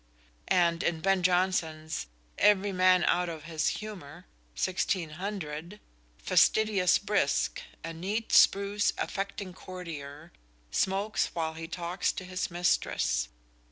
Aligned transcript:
_And 0.47 0.81
in 0.81 0.99
Ben 0.99 1.21
Jonson's 1.21 2.07
"Every 2.39 2.71
Man 2.71 3.03
out 3.03 3.29
of 3.29 3.43
his 3.43 3.67
Humour," 3.67 4.25
1600, 4.57 5.79
Fastidious 6.17 6.97
Brisk, 6.97 7.61
"a 7.83 7.93
neat, 7.93 8.31
spruce, 8.33 8.93
affecting 8.97 9.53
courtier," 9.53 10.31
smokes 10.71 11.27
while 11.35 11.53
he 11.53 11.67
talks 11.67 12.11
to 12.13 12.23
his 12.25 12.49
mistress. 12.49 13.27